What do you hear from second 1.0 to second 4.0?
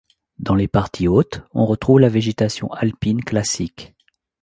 hautes, on retrouve la végétation alpine classique.